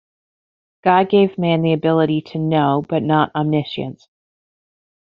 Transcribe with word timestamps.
God 0.83 1.11
gave 1.11 1.37
man 1.37 1.61
the 1.61 1.73
ability 1.73 2.23
to 2.31 2.39
know, 2.39 2.83
but 2.89 3.03
not 3.03 3.29
omniscience. 3.35 4.07